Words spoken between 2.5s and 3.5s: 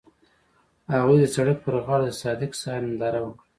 سهار ننداره وکړه.